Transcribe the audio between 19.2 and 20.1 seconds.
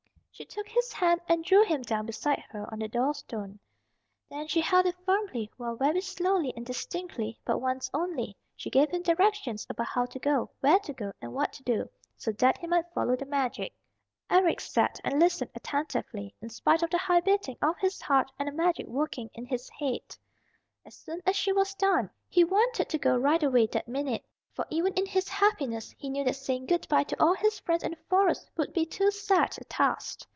in his head.